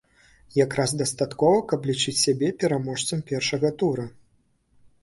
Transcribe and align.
Якраз 0.59 0.95
дастаткова, 1.01 1.59
каб 1.73 1.85
лічыць 1.91 2.17
сябе 2.25 2.47
пераможцам 2.65 3.23
першага 3.35 3.73
тура. 3.85 4.09